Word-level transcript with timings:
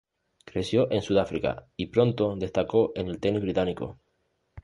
Creció 0.45 0.91
en 0.91 1.03
Sudáfrica 1.03 1.67
y 1.77 1.85
pronto 1.85 2.35
destacó 2.35 2.91
en 2.95 3.07
el 3.09 3.19
tenis 3.19 3.41
británico. 3.43 3.99